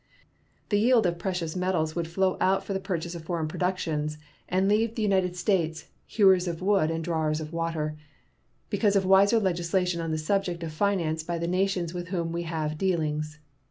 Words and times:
The 0.69 0.79
yield 0.79 1.05
of 1.05 1.19
precious 1.19 1.55
metals 1.55 1.95
would 1.95 2.07
flow 2.07 2.35
out 2.41 2.63
for 2.65 2.73
the 2.73 2.79
purchase 2.79 3.13
of 3.13 3.23
foreign 3.23 3.47
productions 3.47 4.17
and 4.49 4.67
leave 4.67 4.95
the 4.95 5.03
United 5.03 5.35
States 5.35 5.89
"hewers 6.07 6.47
of 6.47 6.59
wood 6.59 6.89
and 6.89 7.03
drawers 7.03 7.39
of 7.39 7.53
water," 7.53 7.95
because 8.71 8.95
of 8.95 9.05
wiser 9.05 9.39
legislation 9.39 10.01
on 10.01 10.09
the 10.09 10.17
subject 10.17 10.63
of 10.63 10.73
finance 10.73 11.21
by 11.21 11.37
the 11.37 11.45
nations 11.47 11.93
with 11.93 12.07
whom 12.07 12.31
we 12.31 12.41
have 12.41 12.79
dealings. 12.79 13.37